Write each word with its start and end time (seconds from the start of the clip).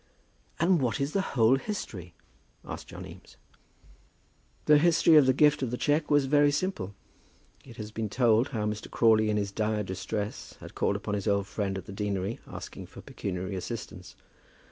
"And 0.59 0.81
what 0.81 0.99
is 0.99 1.13
the 1.13 1.21
whole 1.37 1.57
history?" 1.57 2.15
asked 2.65 2.87
John 2.87 3.05
Eames. 3.05 3.37
The 4.65 4.79
history 4.79 5.15
of 5.15 5.27
the 5.27 5.31
gift 5.31 5.61
of 5.61 5.69
the 5.69 5.77
cheque 5.77 6.09
was 6.09 6.25
very 6.25 6.51
simple. 6.51 6.95
It 7.63 7.77
has 7.77 7.91
been 7.91 8.09
told 8.09 8.47
how 8.47 8.65
Mr. 8.65 8.89
Crawley 8.89 9.29
in 9.29 9.37
his 9.37 9.51
dire 9.51 9.83
distress 9.83 10.55
had 10.59 10.73
called 10.73 10.95
upon 10.95 11.13
his 11.13 11.27
old 11.27 11.45
friend 11.45 11.77
at 11.77 11.85
the 11.85 11.93
deanery 11.93 12.39
asking 12.47 12.87
for 12.87 13.01
pecuniary 13.01 13.55
assistance. 13.55 14.15